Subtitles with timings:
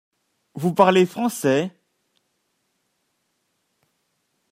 [0.55, 1.71] Vous parlez français?